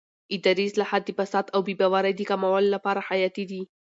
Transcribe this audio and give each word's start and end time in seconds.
اداري 0.35 0.65
اصلاحات 0.69 1.01
د 1.05 1.09
فساد 1.19 1.45
او 1.55 1.59
بې 1.67 1.73
باورۍ 1.79 2.13
د 2.15 2.21
کمولو 2.29 2.73
لپاره 2.75 3.05
حیاتي 3.07 3.43
دي 3.51 3.61